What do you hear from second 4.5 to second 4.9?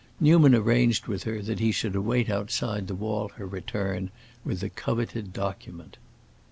the